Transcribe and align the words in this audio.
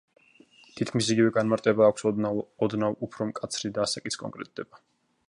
თითქმის 0.79 1.09
იგივე 1.15 1.33
განმარტება 1.35 1.85
აქვს, 1.89 2.07
ოღონდ 2.11 2.39
ოდნავ 2.69 2.97
უფრო 3.09 3.29
მკაცრი 3.33 3.73
და 3.77 3.85
ასაკიც 3.87 4.19
კონკრეტდება. 4.25 4.83